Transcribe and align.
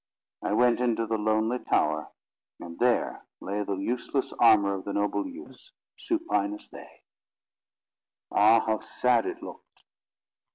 I 0.41 0.53
went 0.53 0.81
into 0.81 1.05
the 1.05 1.19
lonely 1.19 1.59
tower, 1.59 2.09
and 2.59 2.79
there 2.79 3.27
lay 3.39 3.63
the 3.63 3.75
useless 3.75 4.33
armour 4.39 4.73
of 4.73 4.83
the 4.85 4.93
noble 4.93 5.27
youths—supine 5.27 6.55
as 6.55 6.67
they. 6.69 7.03
Ah, 8.31 8.61
how 8.65 8.79
sad 8.79 9.27
it 9.27 9.43
looked! 9.43 9.83